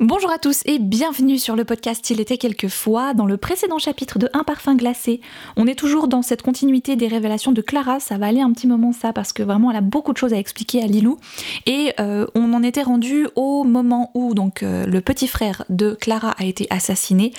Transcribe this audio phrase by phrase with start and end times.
[0.00, 3.14] Bonjour à tous et bienvenue sur le podcast Il était quelquefois.
[3.14, 5.22] Dans le précédent chapitre de Un parfum glacé,
[5.56, 7.98] on est toujours dans cette continuité des révélations de Clara.
[7.98, 10.34] Ça va aller un petit moment ça parce que vraiment elle a beaucoup de choses
[10.34, 11.18] à expliquer à Lilou.
[11.64, 15.96] Et euh, on en était rendu au moment où donc euh, le petit frère de
[15.98, 17.32] Clara a été assassiné.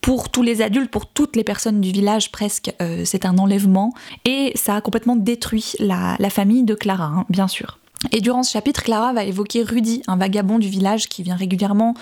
[0.00, 3.92] Pour tous les adultes, pour toutes les personnes du village presque, euh, c'est un enlèvement
[4.24, 7.80] et ça a complètement détruit la, famille de Clara, hein, bien sûr.
[8.12, 11.94] Et durant ce chapitre, Clara va évoquer Rudy, un vagabond du village qui vient régulièrement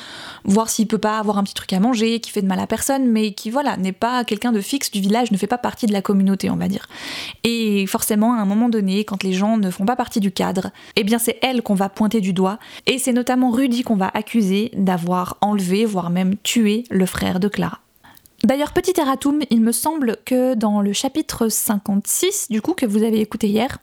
[0.45, 2.66] voir s'il peut pas avoir un petit truc à manger, qui fait de mal à
[2.66, 5.87] personne, mais qui voilà n'est pas quelqu'un de fixe du village, ne fait pas partie
[5.87, 6.88] de la communauté, on va dire.
[7.45, 10.70] Et forcément, à un moment donné, quand les gens ne font pas partie du cadre,
[10.97, 14.11] eh bien c'est elle qu'on va pointer du doigt, et c'est notamment Rudy qu'on va
[14.12, 17.81] accuser d'avoir enlevé, voire même tué le frère de Clara.
[18.45, 23.05] D'ailleurs, petit erratum, il me semble que dans le chapitre 56, du coup, que vous
[23.05, 23.78] avez écouté hier,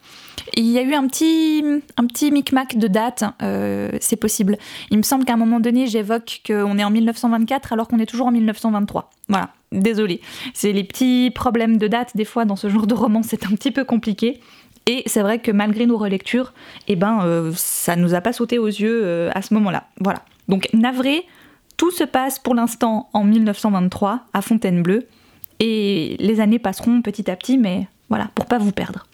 [0.57, 1.63] il y a eu un petit,
[1.95, 4.57] un petit micmac de date, euh, c'est possible.
[4.91, 8.05] Il me semble qu'à un moment donné, j'évoque qu'on est en 1924 alors qu'on est
[8.05, 9.09] toujours en 1923.
[9.29, 10.19] Voilà, désolé.
[10.53, 13.51] C'est les petits problèmes de date, des fois, dans ce genre de roman, c'est un
[13.51, 14.41] petit peu compliqué.
[14.87, 16.53] Et c'est vrai que malgré nos relectures,
[16.87, 19.85] eh ben, euh, ça nous a pas sauté aux yeux euh, à ce moment-là.
[20.01, 20.23] Voilà.
[20.47, 21.25] Donc, navré,
[21.79, 24.99] tout se passe pour l'instant en 1923 à Fontainebleau.
[25.59, 29.07] Et les années passeront petit à petit, mais voilà, pour pas vous perdre.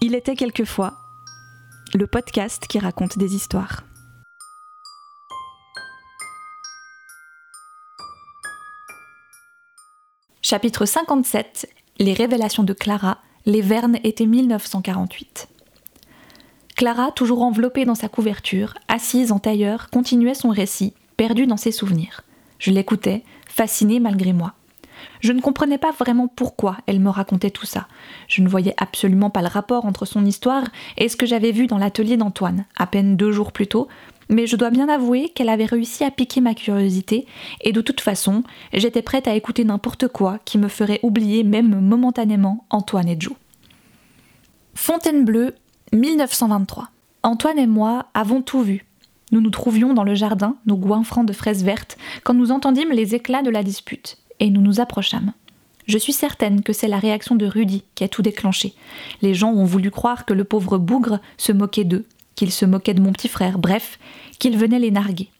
[0.00, 0.94] Il était quelquefois
[1.94, 3.84] le podcast qui raconte des histoires.
[10.40, 15.57] Chapitre 57 Les révélations de Clara, les Vernes étaient 1948.
[16.78, 21.72] Clara, toujours enveloppée dans sa couverture, assise en tailleur, continuait son récit, perdue dans ses
[21.72, 22.20] souvenirs.
[22.60, 24.52] Je l'écoutais, fascinée malgré moi.
[25.20, 27.88] Je ne comprenais pas vraiment pourquoi elle me racontait tout ça.
[28.28, 30.62] Je ne voyais absolument pas le rapport entre son histoire
[30.96, 33.88] et ce que j'avais vu dans l'atelier d'Antoine, à peine deux jours plus tôt,
[34.28, 37.26] mais je dois bien avouer qu'elle avait réussi à piquer ma curiosité,
[37.60, 41.80] et de toute façon, j'étais prête à écouter n'importe quoi qui me ferait oublier même
[41.80, 43.34] momentanément Antoine et Joe.
[44.76, 45.50] Fontainebleau,
[45.92, 46.88] 1923.
[47.22, 48.84] Antoine et moi avons tout vu.
[49.32, 53.14] Nous nous trouvions dans le jardin, nos goinfrants de fraises vertes, quand nous entendîmes les
[53.14, 55.32] éclats de la dispute, et nous nous approchâmes.
[55.86, 58.74] Je suis certaine que c'est la réaction de Rudy qui a tout déclenché.
[59.22, 62.04] Les gens ont voulu croire que le pauvre bougre se moquait d'eux,
[62.34, 63.98] qu'il se moquait de mon petit frère, bref,
[64.38, 65.30] qu'il venait les narguer.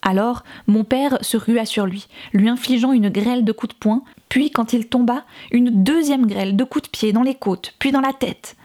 [0.00, 4.02] Alors, mon père se rua sur lui, lui infligeant une grêle de coups de poing,
[4.28, 7.92] puis, quand il tomba, une deuxième grêle de coups de pied dans les côtes, puis
[7.92, 8.56] dans la tête.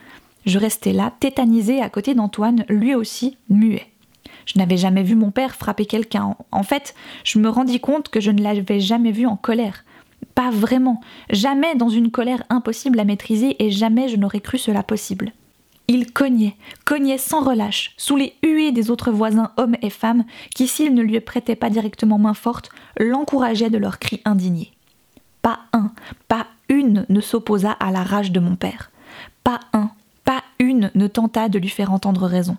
[0.45, 3.87] Je restais là, tétanisée à côté d'Antoine, lui aussi muet.
[4.45, 6.35] Je n'avais jamais vu mon père frapper quelqu'un.
[6.51, 9.85] En fait, je me rendis compte que je ne l'avais jamais vu en colère.
[10.35, 11.01] Pas vraiment.
[11.29, 15.31] Jamais dans une colère impossible à maîtriser et jamais je n'aurais cru cela possible.
[15.87, 16.55] Il cognait,
[16.85, 20.23] cognait sans relâche, sous les huées des autres voisins hommes et femmes
[20.55, 24.71] qui, s'ils ne lui prêtaient pas directement main forte, l'encourageaient de leurs cris indignés.
[25.41, 25.91] Pas un,
[26.29, 28.91] pas une ne s'opposa à la rage de mon père.
[29.43, 29.91] Pas un,
[30.63, 32.57] une ne tenta de lui faire entendre raison.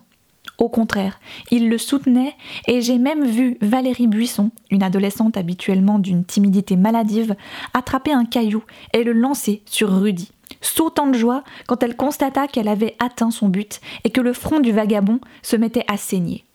[0.57, 1.19] Au contraire,
[1.51, 2.33] il le soutenait
[2.67, 7.35] et j'ai même vu Valérie Buisson, une adolescente habituellement d'une timidité maladive,
[7.73, 12.69] attraper un caillou et le lancer sur Rudy, sautant de joie quand elle constata qu'elle
[12.69, 16.45] avait atteint son but et que le front du vagabond se mettait à saigner.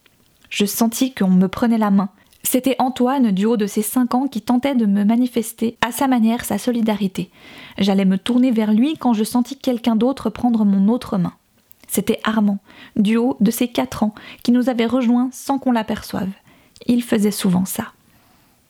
[0.49, 2.09] Je sentis qu'on me prenait la main.
[2.43, 6.09] C'était Antoine, du haut de ses cinq ans, qui tentait de me manifester à sa
[6.09, 7.31] manière sa solidarité.
[7.77, 11.34] J'allais me tourner vers lui quand je sentis quelqu'un d'autre prendre mon autre main.
[11.90, 12.60] C'était Armand,
[12.94, 14.14] du haut de ses quatre ans,
[14.44, 16.30] qui nous avait rejoints sans qu'on l'aperçoive.
[16.86, 17.88] Il faisait souvent ça.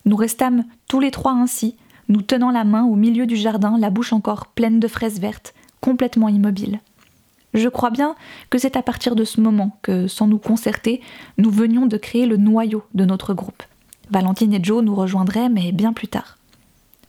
[0.07, 1.77] Nous restâmes tous les trois ainsi,
[2.09, 5.53] nous tenant la main au milieu du jardin, la bouche encore pleine de fraises vertes,
[5.83, 6.81] complètement immobiles.
[7.53, 8.15] Je crois bien
[8.49, 11.03] que c'est à partir de ce moment que, sans nous concerter,
[11.37, 13.63] nous venions de créer le noyau de notre groupe.
[14.09, 16.39] Valentine et Joe nous rejoindraient, mais bien plus tard.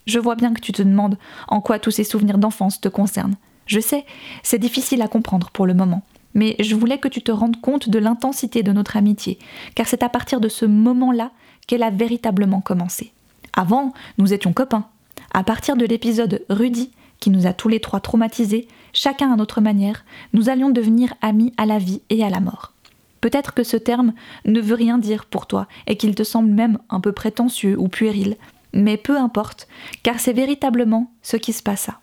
[0.08, 1.18] Je vois bien que tu te demandes
[1.48, 3.38] en quoi tous ces souvenirs d'enfance te concernent.
[3.66, 4.06] Je sais,
[4.44, 7.90] c'est difficile à comprendre pour le moment, mais je voulais que tu te rendes compte
[7.90, 9.40] de l'intensité de notre amitié,
[9.76, 11.32] car c'est à partir de ce moment-là
[11.68, 13.12] qu'elle a véritablement commencé.
[13.54, 14.88] Avant, nous étions copains.
[15.34, 19.62] À partir de l'épisode Rudy, qui nous a tous les trois traumatisés, chacun à notre
[19.62, 20.04] manière,
[20.34, 22.74] nous allions devenir amis à la vie et à la mort.
[23.22, 24.14] Peut-être que ce terme
[24.46, 27.88] ne veut rien dire pour toi et qu'il te semble même un peu prétentieux ou
[27.88, 28.36] puéril,
[28.74, 29.68] mais peu importe,
[30.02, 32.00] car c'est véritablement ce qui se passa.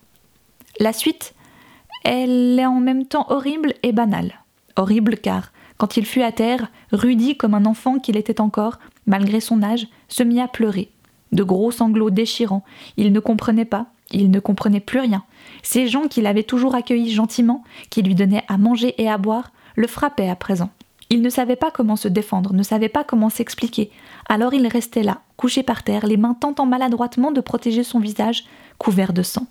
[0.78, 1.34] La suite
[2.04, 4.40] elle est en même temps horrible et banale.
[4.76, 9.40] Horrible car, quand il fut à terre, Rudy, comme un enfant qu'il était encore, malgré
[9.40, 10.90] son âge, se mit à pleurer.
[11.32, 12.64] De gros sanglots déchirants.
[12.96, 15.24] Il ne comprenait pas, il ne comprenait plus rien.
[15.62, 19.52] Ces gens qu'il avait toujours accueillis gentiment, qui lui donnaient à manger et à boire,
[19.76, 20.70] le frappait à présent.
[21.10, 23.90] Il ne savait pas comment se défendre, ne savait pas comment s'expliquer.
[24.28, 28.44] Alors il restait là, couché par terre, les mains tentant maladroitement de protéger son visage,
[28.76, 29.46] couvert de sang.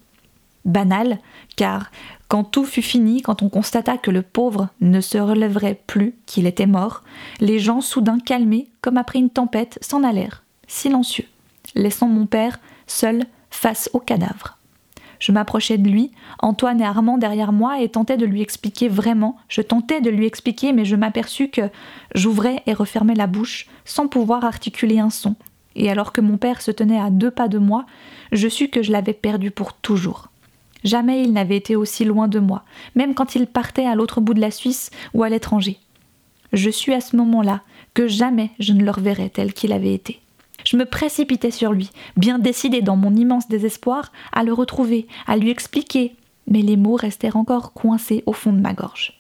[0.68, 1.18] Banal,
[1.56, 1.90] car
[2.28, 6.46] quand tout fut fini, quand on constata que le pauvre ne se relèverait plus, qu'il
[6.46, 7.04] était mort,
[7.40, 11.26] les gens, soudain calmés, comme après une tempête, s'en allèrent, silencieux,
[11.74, 14.58] laissant mon père seul face au cadavre.
[15.20, 19.38] Je m'approchai de lui, Antoine et Armand derrière moi, et tentais de lui expliquer vraiment.
[19.48, 21.70] Je tentais de lui expliquer, mais je m'aperçus que
[22.14, 25.36] j'ouvrais et refermais la bouche sans pouvoir articuler un son.
[25.76, 27.86] Et alors que mon père se tenait à deux pas de moi,
[28.32, 30.30] je sus que je l'avais perdu pour toujours.
[30.84, 32.64] Jamais il n'avait été aussi loin de moi,
[32.96, 35.80] même quand il partait à l'autre bout de la Suisse ou à l'étranger.
[36.54, 37.62] Je suis à ce moment-là
[37.94, 40.22] que jamais je ne le reverrai tel qu'il avait été.
[40.64, 45.38] Je me précipitais sur lui, bien décidé dans mon immense désespoir à le retrouver, à
[45.38, 46.16] lui expliquer,
[46.48, 49.20] mais les mots restèrent encore coincés au fond de ma gorge.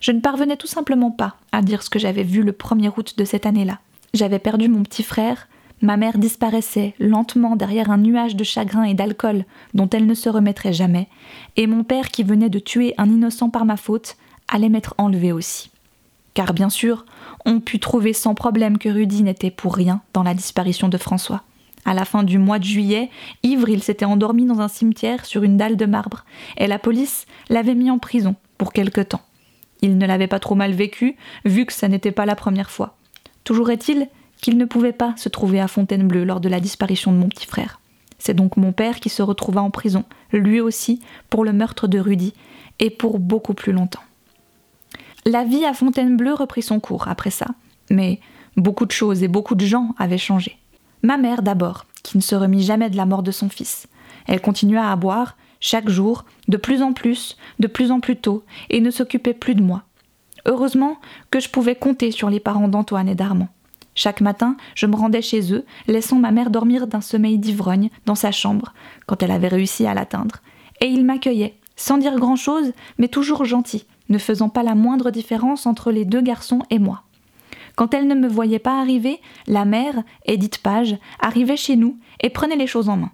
[0.00, 3.14] Je ne parvenais tout simplement pas à dire ce que j'avais vu le 1er août
[3.16, 3.80] de cette année-là.
[4.14, 5.46] J'avais perdu mon petit frère,
[5.82, 9.44] ma mère disparaissait lentement derrière un nuage de chagrin et d'alcool
[9.74, 11.08] dont elle ne se remettrait jamais,
[11.56, 14.16] et mon père qui venait de tuer un innocent par ma faute
[14.48, 15.70] allait m'être enlevé aussi.
[16.34, 17.04] Car bien sûr,
[17.44, 21.42] on put trouver sans problème que Rudy n'était pour rien dans la disparition de François.
[21.84, 23.10] À la fin du mois de juillet,
[23.42, 26.24] ivre, il s'était endormi dans un cimetière sur une dalle de marbre,
[26.58, 29.22] et la police l'avait mis en prison pour quelque temps.
[29.80, 31.16] Il ne l'avait pas trop mal vécu,
[31.46, 32.96] vu que ça n'était pas la première fois.
[33.44, 34.08] Toujours est-il
[34.40, 37.46] qu'il ne pouvait pas se trouver à Fontainebleau lors de la disparition de mon petit
[37.46, 37.80] frère.
[38.18, 41.00] C'est donc mon père qui se retrouva en prison, lui aussi,
[41.30, 42.34] pour le meurtre de Rudy,
[42.78, 44.02] et pour beaucoup plus longtemps.
[45.26, 47.46] La vie à Fontainebleau reprit son cours après ça,
[47.90, 48.20] mais
[48.56, 50.58] beaucoup de choses et beaucoup de gens avaient changé.
[51.02, 53.86] Ma mère d'abord, qui ne se remit jamais de la mort de son fils.
[54.26, 58.44] Elle continua à boire, chaque jour, de plus en plus, de plus en plus tôt,
[58.70, 59.82] et ne s'occupait plus de moi.
[60.46, 60.98] Heureusement
[61.30, 63.48] que je pouvais compter sur les parents d'Antoine et d'Armand.
[64.02, 68.14] Chaque matin, je me rendais chez eux, laissant ma mère dormir d'un sommeil d'ivrogne dans
[68.14, 68.72] sa chambre,
[69.04, 70.36] quand elle avait réussi à l'atteindre.
[70.80, 75.66] Et ils m'accueillaient, sans dire grand-chose, mais toujours gentils, ne faisant pas la moindre différence
[75.66, 77.02] entre les deux garçons et moi.
[77.76, 82.30] Quand elle ne me voyait pas arriver, la mère, Edith Page, arrivait chez nous et
[82.30, 83.10] prenait les choses en main.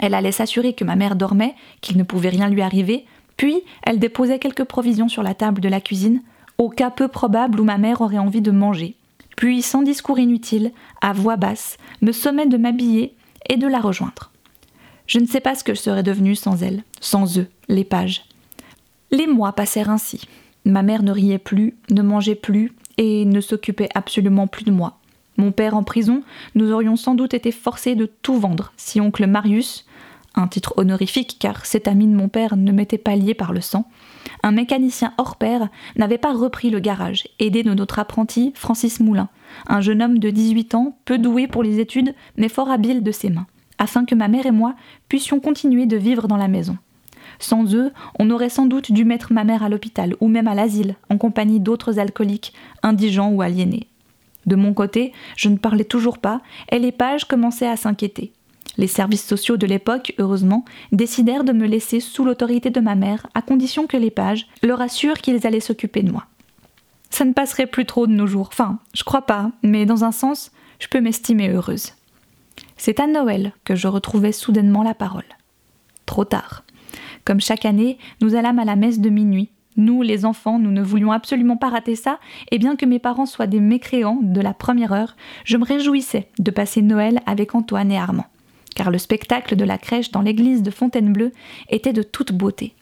[0.00, 3.06] Elle allait s'assurer que ma mère dormait, qu'il ne pouvait rien lui arriver,
[3.36, 6.22] puis elle déposait quelques provisions sur la table de la cuisine,
[6.58, 8.96] au cas peu probable où ma mère aurait envie de manger.
[9.36, 13.14] Puis, sans discours inutile, à voix basse, me sommait de m'habiller
[13.48, 14.30] et de la rejoindre.
[15.06, 18.24] Je ne sais pas ce que je serais devenue sans elle, sans eux, les pages.
[19.10, 20.22] Les mois passèrent ainsi.
[20.64, 24.98] Ma mère ne riait plus, ne mangeait plus et ne s'occupait absolument plus de moi.
[25.36, 26.22] Mon père en prison,
[26.54, 29.86] nous aurions sans doute été forcés de tout vendre si oncle Marius,
[30.34, 33.60] un titre honorifique car cet ami de mon père ne m'était pas lié par le
[33.60, 33.88] sang,
[34.42, 39.28] un mécanicien hors pair n'avait pas repris le garage, aidé de notre apprenti Francis Moulin,
[39.66, 43.12] un jeune homme de 18 ans, peu doué pour les études, mais fort habile de
[43.12, 43.46] ses mains,
[43.78, 44.74] afin que ma mère et moi
[45.08, 46.76] puissions continuer de vivre dans la maison.
[47.38, 50.54] Sans eux, on aurait sans doute dû mettre ma mère à l'hôpital ou même à
[50.54, 52.52] l'asile, en compagnie d'autres alcooliques,
[52.82, 53.88] indigents ou aliénés.
[54.46, 56.40] De mon côté, je ne parlais toujours pas,
[56.70, 58.32] et les pages commençaient à s'inquiéter.
[58.78, 63.26] Les services sociaux de l'époque, heureusement, décidèrent de me laisser sous l'autorité de ma mère,
[63.34, 66.26] à condition que les pages leur assurent qu'ils allaient s'occuper de moi.
[67.10, 70.12] Ça ne passerait plus trop de nos jours, enfin, je crois pas, mais dans un
[70.12, 71.92] sens, je peux m'estimer heureuse.
[72.78, 75.24] C'est à Noël que je retrouvais soudainement la parole.
[76.06, 76.64] Trop tard.
[77.24, 79.50] Comme chaque année, nous allâmes à la messe de minuit.
[79.76, 82.18] Nous, les enfants, nous ne voulions absolument pas rater ça,
[82.50, 86.28] et bien que mes parents soient des mécréants de la première heure, je me réjouissais
[86.38, 88.26] de passer Noël avec Antoine et Armand.
[88.74, 91.30] Car le spectacle de la crèche dans l'église de Fontainebleau
[91.68, 92.74] était de toute beauté.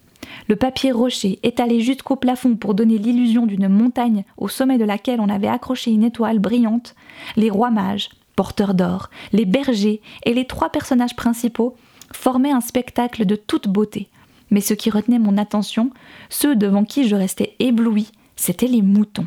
[0.49, 5.21] Le papier rocher étalé jusqu'au plafond pour donner l'illusion d'une montagne au sommet de laquelle
[5.21, 6.95] on avait accroché une étoile brillante,
[7.37, 11.77] les rois mages, porteurs d'or, les bergers et les trois personnages principaux
[12.13, 14.09] formaient un spectacle de toute beauté,
[14.51, 15.91] mais ce qui retenait mon attention,
[16.29, 19.27] ceux devant qui je restais ébloui, c'étaient les moutons.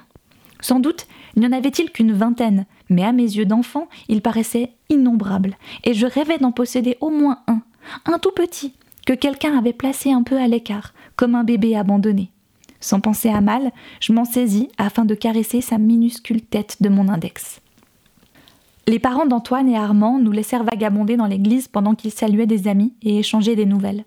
[0.60, 5.56] Sans doute n'y en avait-il qu'une vingtaine, mais à mes yeux d'enfant, ils paraissaient innombrables,
[5.84, 7.62] et je rêvais d'en posséder au moins un,
[8.06, 8.74] un tout petit,
[9.06, 12.30] que quelqu'un avait placé un peu à l'écart, comme un bébé abandonné.
[12.80, 13.72] Sans penser à mal,
[14.02, 17.62] je m'en saisis afin de caresser sa minuscule tête de mon index.
[18.88, 22.94] Les parents d'Antoine et Armand nous laissèrent vagabonder dans l'église pendant qu'ils saluaient des amis
[23.02, 24.04] et échangeaient des nouvelles.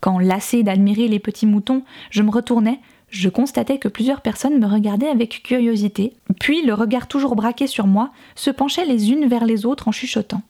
[0.00, 2.80] Quand, lassé d'admirer les petits moutons, je me retournais,
[3.16, 7.86] je constatais que plusieurs personnes me regardaient avec curiosité, puis, le regard toujours braqué sur
[7.86, 10.42] moi, se penchaient les unes vers les autres en chuchotant.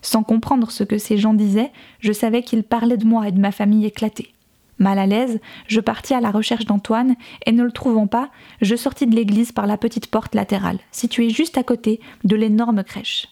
[0.00, 3.40] Sans comprendre ce que ces gens disaient, je savais qu'ils parlaient de moi et de
[3.40, 4.32] ma famille éclatée.
[4.78, 7.14] Mal à l'aise, je partis à la recherche d'Antoine
[7.46, 8.30] et ne le trouvant pas,
[8.60, 12.82] je sortis de l'église par la petite porte latérale, située juste à côté de l'énorme
[12.82, 13.28] crèche.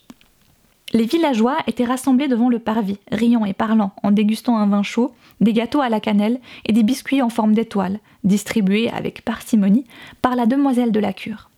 [0.95, 5.15] Les villageois étaient rassemblés devant le parvis, riant et parlant, en dégustant un vin chaud,
[5.41, 9.87] des gâteaux à la cannelle et des biscuits en forme d'étoile, distribués avec parcimonie
[10.21, 11.49] par la demoiselle de la cure.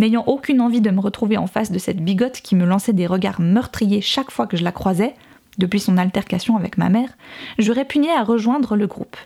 [0.00, 3.06] N'ayant aucune envie de me retrouver en face de cette bigote qui me lançait des
[3.06, 5.14] regards meurtriers chaque fois que je la croisais,
[5.58, 7.16] depuis son altercation avec ma mère,
[7.58, 9.16] je répugnais à rejoindre le groupe.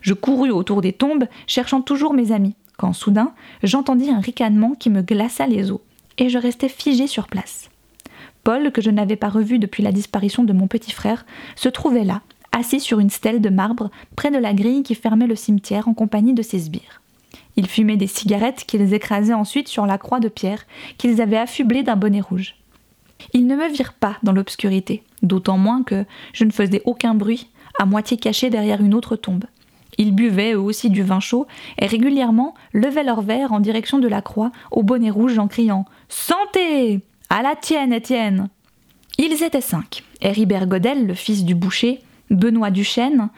[0.00, 4.90] Je courus autour des tombes, cherchant toujours mes amis, quand soudain j'entendis un ricanement qui
[4.90, 5.80] me glaça les os,
[6.18, 7.68] et je restai figé sur place.
[8.44, 12.04] Paul, que je n'avais pas revu depuis la disparition de mon petit frère, se trouvait
[12.04, 15.88] là, assis sur une stèle de marbre près de la grille qui fermait le cimetière
[15.88, 17.00] en compagnie de ses sbires.
[17.56, 20.64] Ils fumaient des cigarettes qu'ils écrasaient ensuite sur la croix de pierre
[20.98, 22.56] qu'ils avaient affublée d'un bonnet rouge.
[23.32, 27.48] Ils ne me virent pas dans l'obscurité, d'autant moins que je ne faisais aucun bruit,
[27.78, 29.44] à moitié caché derrière une autre tombe.
[29.98, 31.46] Ils buvaient eux aussi du vin chaud
[31.78, 35.84] et régulièrement levaient leur verre en direction de la croix au bonnet rouge en criant
[36.08, 37.02] Santé
[37.34, 38.50] À la tienne, Étienne
[39.16, 43.30] Ils étaient cinq Héribert Godel, le fils du boucher, Benoît Duchesne,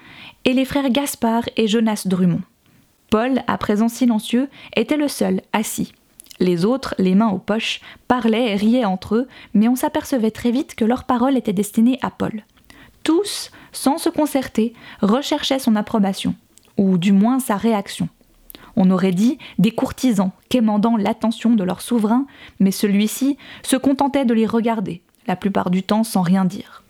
[0.44, 2.40] et les frères Gaspard et Jonas Drummond.
[3.08, 5.92] Paul, à présent silencieux, était le seul assis.
[6.40, 10.50] Les autres, les mains aux poches, parlaient et riaient entre eux, mais on s'apercevait très
[10.50, 12.42] vite que leurs paroles étaient destinées à Paul.
[13.04, 14.72] Tous, sans se concerter,
[15.02, 16.34] recherchaient son approbation,
[16.78, 18.08] ou du moins sa réaction.
[18.76, 22.26] On aurait dit des courtisans quémandant l'attention de leur souverain,
[22.60, 26.82] mais celui-ci se contentait de les regarder, la plupart du temps sans rien dire.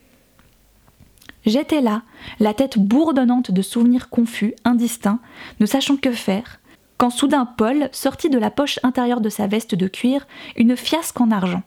[1.46, 2.02] J'étais là,
[2.40, 5.20] la tête bourdonnante de souvenirs confus, indistincts,
[5.60, 6.58] ne sachant que faire,
[6.96, 10.26] quand soudain Paul sortit de la poche intérieure de sa veste de cuir
[10.56, 11.62] une fiasque en argent,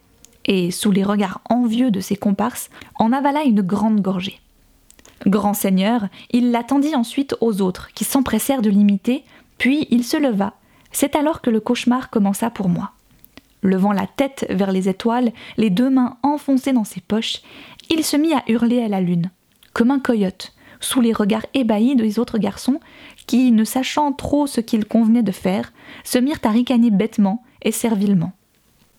[0.45, 4.39] et, sous les regards envieux de ses comparses, en avala une grande gorgée.
[5.25, 9.23] Grand seigneur, il l'attendit ensuite aux autres, qui s'empressèrent de l'imiter,
[9.57, 10.53] puis il se leva.
[10.91, 12.91] C'est alors que le cauchemar commença pour moi.
[13.63, 17.41] Levant la tête vers les étoiles, les deux mains enfoncées dans ses poches,
[17.89, 19.31] il se mit à hurler à la lune,
[19.73, 22.79] comme un coyote, sous les regards ébahis des autres garçons,
[23.25, 25.73] qui, ne sachant trop ce qu'il convenait de faire,
[26.03, 28.33] se mirent à ricaner bêtement et servilement.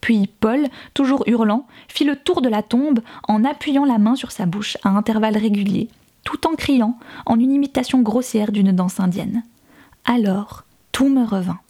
[0.00, 4.33] Puis Paul, toujours hurlant, fit le tour de la tombe en appuyant la main sur
[4.33, 5.88] sa bouche à intervalles réguliers,
[6.25, 9.43] tout en criant, en une imitation grossière d'une danse indienne.
[10.05, 11.61] Alors, tout me revint.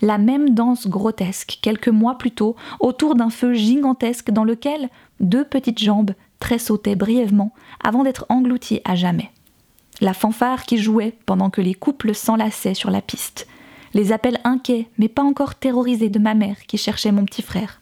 [0.00, 4.88] La même danse grotesque, quelques mois plus tôt, autour d'un feu gigantesque dans lequel
[5.20, 7.52] deux petites jambes tressautaient brièvement
[7.82, 9.30] avant d'être englouties à jamais.
[10.00, 13.46] La fanfare qui jouait pendant que les couples s'enlaçaient sur la piste.
[13.94, 17.80] Les appels inquiets, mais pas encore terrorisés de ma mère qui cherchait mon petit frère.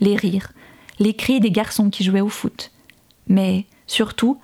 [0.00, 0.52] Les rires,
[0.98, 2.70] les cris des garçons qui jouaient au foot.
[3.26, 4.38] Mais, surtout,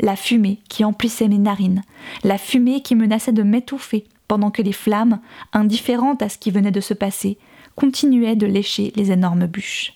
[0.00, 1.82] la fumée qui emplissait mes narines,
[2.24, 5.20] la fumée qui menaçait de m'étouffer pendant que les flammes,
[5.52, 7.36] indifférentes à ce qui venait de se passer,
[7.76, 9.92] continuaient de lécher les énormes bûches.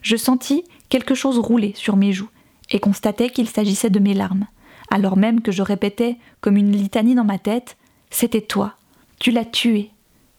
[0.00, 2.30] Je sentis quelque chose rouler sur mes joues
[2.70, 4.46] et constatai qu'il s'agissait de mes larmes,
[4.90, 7.76] alors même que je répétais comme une litanie dans ma tête
[8.08, 8.72] C'était toi,
[9.18, 9.90] tu l'as tué,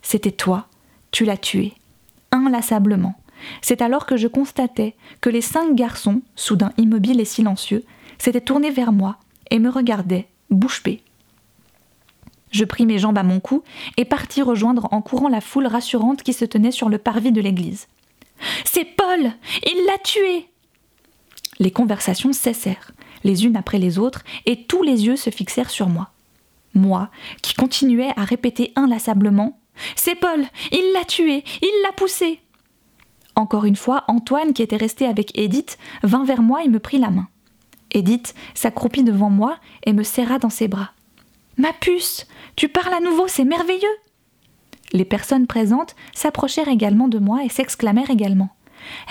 [0.02, 0.66] c'était toi,
[1.12, 1.74] tu l'as tué,
[2.32, 3.14] inlassablement.
[3.62, 7.84] C'est alors que je constatais que les cinq garçons, soudain immobiles et silencieux,
[8.18, 9.18] s'étaient tournés vers moi
[9.52, 11.00] et me regardaient, bouche bée.
[12.50, 13.62] Je pris mes jambes à mon cou
[13.96, 17.40] et partis rejoindre en courant la foule rassurante qui se tenait sur le parvis de
[17.40, 17.88] l'église.
[18.64, 19.32] C'est Paul
[19.66, 20.48] Il l'a tué
[21.58, 22.92] Les conversations cessèrent,
[23.24, 26.10] les unes après les autres, et tous les yeux se fixèrent sur moi.
[26.74, 27.10] Moi,
[27.42, 29.58] qui continuais à répéter inlassablement
[29.96, 32.40] C'est Paul Il l'a tué Il l'a poussé
[33.34, 36.98] Encore une fois, Antoine, qui était resté avec Edith, vint vers moi et me prit
[36.98, 37.28] la main.
[37.90, 40.92] Edith s'accroupit devant moi et me serra dans ses bras.
[41.58, 43.96] Ma puce Tu parles à nouveau, c'est merveilleux
[44.92, 48.50] Les personnes présentes s'approchèrent également de moi et s'exclamèrent également.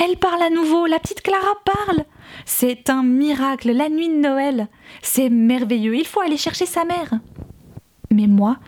[0.02, 2.06] Elle parle à nouveau, la petite Clara parle.
[2.46, 4.70] C'est un miracle, la nuit de Noël.
[5.02, 7.16] C'est merveilleux, il faut aller chercher sa mère.
[8.12, 8.60] Mais moi,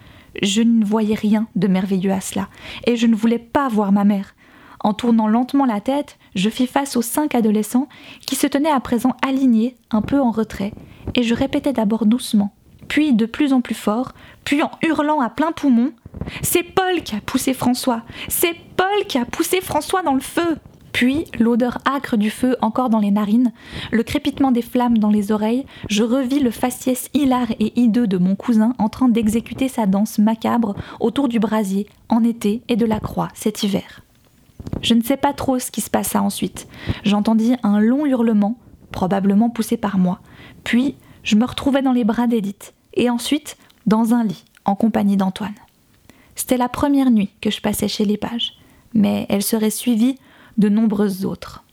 [0.41, 2.49] je ne voyais rien de merveilleux à cela,
[2.85, 4.35] et je ne voulais pas voir ma mère.
[4.81, 7.87] En tournant lentement la tête, je fis face aux cinq adolescents
[8.25, 10.73] qui se tenaient à présent alignés, un peu en retrait,
[11.15, 12.53] et je répétais d'abord doucement,
[12.89, 14.11] puis de plus en plus fort,
[14.43, 15.93] puis en hurlant à plein poumon
[16.41, 20.57] C'est Paul qui a poussé François C'est Paul qui a poussé François dans le feu
[20.91, 23.53] puis, l'odeur âcre du feu encore dans les narines,
[23.91, 28.17] le crépitement des flammes dans les oreilles, je revis le faciès hilar et hideux de
[28.17, 32.85] mon cousin en train d'exécuter sa danse macabre autour du brasier, en été et de
[32.85, 34.01] la croix cet hiver.
[34.81, 36.67] Je ne sais pas trop ce qui se passa ensuite.
[37.03, 38.57] J'entendis un long hurlement,
[38.91, 40.19] probablement poussé par moi.
[40.63, 45.17] Puis, je me retrouvai dans les bras d'Edith, et ensuite dans un lit, en compagnie
[45.17, 45.55] d'Antoine.
[46.35, 48.53] C'était la première nuit que je passais chez les pages,
[48.93, 50.17] mais elle serait suivie
[50.57, 51.63] de nombreuses autres.